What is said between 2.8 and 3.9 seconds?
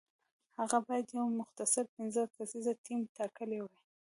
ټیم ټاکلی وای.